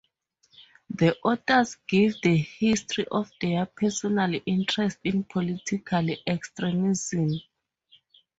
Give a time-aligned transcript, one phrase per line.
[0.89, 7.39] The authors give the history of their personal interest in political extremism.